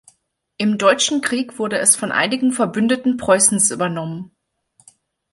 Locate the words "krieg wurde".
1.21-1.77